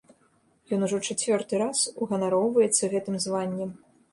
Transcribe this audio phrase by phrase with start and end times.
[0.77, 3.71] Ён ужо чацвёрты раз уганароўваецца гэтым званнем.